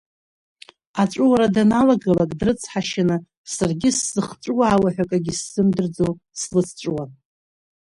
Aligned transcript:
Аҵәуара 1.01 1.47
даналагалак 1.55 2.31
дрыцҳашьаны, 2.39 3.17
саргьы 3.53 3.89
сзыхҵәуаауа 3.97 4.89
ҳәа 4.95 5.05
акгьы 5.07 5.33
сзымдырӡо 5.39 6.07
слыцҵәуон. 6.39 7.09